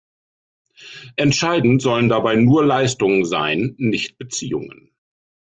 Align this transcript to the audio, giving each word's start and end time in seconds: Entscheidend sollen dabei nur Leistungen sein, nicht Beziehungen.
Entscheidend 1.15 1.79
sollen 1.83 2.09
dabei 2.09 2.35
nur 2.35 2.65
Leistungen 2.65 3.23
sein, 3.23 3.75
nicht 3.77 4.17
Beziehungen. 4.17 4.89